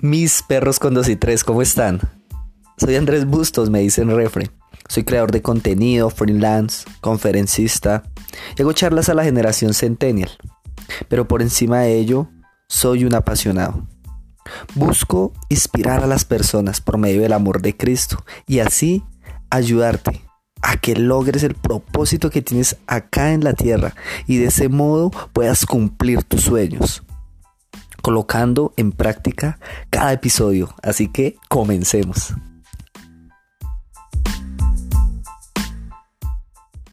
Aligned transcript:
Mis 0.00 0.44
perros 0.44 0.78
con 0.78 0.94
dos 0.94 1.08
y 1.08 1.16
tres, 1.16 1.42
¿cómo 1.42 1.60
están? 1.60 2.00
Soy 2.76 2.94
Andrés 2.94 3.26
Bustos, 3.26 3.68
me 3.68 3.80
dicen 3.80 4.14
refre. 4.14 4.48
Soy 4.88 5.02
creador 5.02 5.32
de 5.32 5.42
contenido, 5.42 6.08
freelance, 6.08 6.86
conferencista 7.00 8.04
y 8.56 8.62
hago 8.62 8.72
charlas 8.72 9.08
a 9.08 9.14
la 9.14 9.24
generación 9.24 9.74
centennial. 9.74 10.30
Pero 11.08 11.26
por 11.26 11.42
encima 11.42 11.80
de 11.80 11.98
ello, 11.98 12.28
soy 12.68 13.04
un 13.04 13.14
apasionado. 13.16 13.88
Busco 14.76 15.32
inspirar 15.48 16.04
a 16.04 16.06
las 16.06 16.24
personas 16.24 16.80
por 16.80 16.96
medio 16.96 17.22
del 17.22 17.32
amor 17.32 17.60
de 17.60 17.76
Cristo 17.76 18.24
y 18.46 18.60
así 18.60 19.02
ayudarte 19.50 20.22
a 20.62 20.76
que 20.76 20.94
logres 20.94 21.42
el 21.42 21.56
propósito 21.56 22.30
que 22.30 22.40
tienes 22.40 22.76
acá 22.86 23.32
en 23.32 23.42
la 23.42 23.52
tierra 23.52 23.96
y 24.28 24.36
de 24.36 24.46
ese 24.46 24.68
modo 24.68 25.10
puedas 25.32 25.66
cumplir 25.66 26.22
tus 26.22 26.42
sueños 26.42 27.02
colocando 28.02 28.72
en 28.76 28.92
práctica 28.92 29.58
cada 29.90 30.12
episodio. 30.12 30.74
Así 30.82 31.08
que 31.08 31.36
comencemos. 31.48 32.34